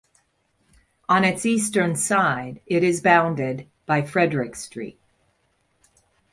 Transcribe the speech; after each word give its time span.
On 1.07 1.23
its 1.23 1.45
eastern 1.45 1.95
side 1.95 2.59
it 2.65 2.83
is 2.83 3.01
bounded 3.01 3.67
by 3.85 4.01
Frederick 4.01 4.55
Street. 4.55 4.99